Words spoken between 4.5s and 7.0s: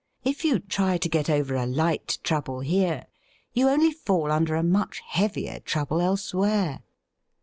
a much heavier trouble elsewhere.